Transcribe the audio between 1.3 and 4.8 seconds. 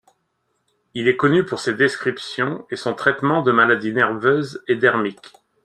pour ses descriptions et son traitement de maladies nerveuses et